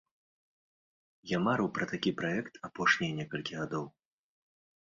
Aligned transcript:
Я 1.33 1.37
марыў 1.47 1.69
пра 1.79 1.85
такі 1.93 2.11
праект 2.21 2.53
апошнія 2.71 3.11
некалькі 3.21 3.53
гадоў. 3.63 3.85